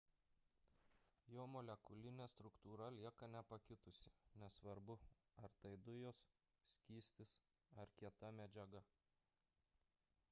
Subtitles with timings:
[1.33, 4.97] jo molekulinė struktūra lieka nepakitusi nesvarbu
[5.49, 6.25] ar tai dujos
[6.79, 7.37] skystis
[7.85, 8.85] ar kieta medžiaga